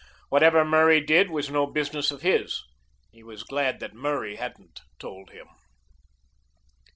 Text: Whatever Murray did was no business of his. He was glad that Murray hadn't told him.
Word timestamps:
Whatever 0.29 0.65
Murray 0.65 0.99
did 0.99 1.29
was 1.29 1.51
no 1.51 1.67
business 1.67 2.09
of 2.09 2.23
his. 2.23 2.63
He 3.11 3.21
was 3.21 3.43
glad 3.43 3.79
that 3.81 3.93
Murray 3.93 4.37
hadn't 4.37 4.81
told 4.97 5.29
him. 5.29 5.45